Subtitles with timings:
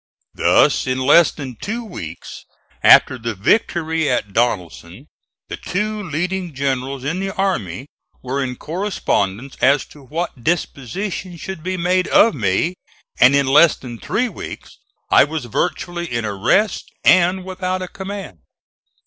[0.33, 2.45] Thus in less than two weeks
[2.81, 5.05] after the victory at Donelson,
[5.47, 7.85] the two leading generals in the army
[8.23, 12.73] were in correspondence as to what disposition should be made of me,
[13.19, 14.79] and in less than three weeks
[15.11, 18.39] I was virtually in arrest and without a command.